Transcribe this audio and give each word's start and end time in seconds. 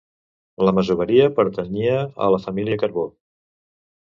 La 0.67 0.71
masoveria 0.77 1.27
pertanyia 1.41 1.99
a 1.99 2.31
la 2.37 2.41
família 2.49 2.81
Carbó. 2.85 3.05